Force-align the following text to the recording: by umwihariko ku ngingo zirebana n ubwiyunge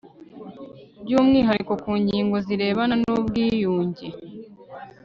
by 1.03 1.11
umwihariko 1.19 1.73
ku 1.83 1.91
ngingo 2.01 2.35
zirebana 2.45 2.95
n 3.03 3.05
ubwiyunge 3.17 4.07